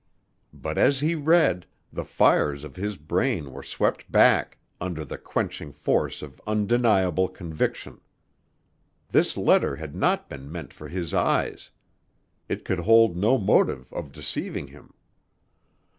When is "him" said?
14.69-14.95